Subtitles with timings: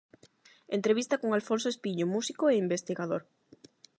[0.77, 3.21] Entrevista con Alfonso Espiño, músico e investigador.